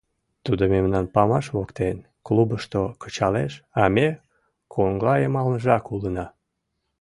[0.45, 4.07] Тудо мемнам памаш воктен, клубышто кычалеш, а ме
[4.73, 6.25] коҥлайымалныжак улына.